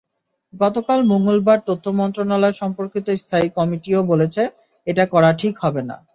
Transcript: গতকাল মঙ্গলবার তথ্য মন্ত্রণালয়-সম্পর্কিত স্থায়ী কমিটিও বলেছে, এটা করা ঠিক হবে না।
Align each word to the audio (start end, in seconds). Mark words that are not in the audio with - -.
গতকাল 0.53 0.99
মঙ্গলবার 1.11 1.59
তথ্য 1.67 1.85
মন্ত্রণালয়-সম্পর্কিত 1.99 3.07
স্থায়ী 3.21 3.47
কমিটিও 3.57 4.01
বলেছে, 4.11 4.41
এটা 4.87 5.03
করা 5.13 5.29
ঠিক 5.41 5.53
হবে 5.63 5.81
না। 5.89 5.95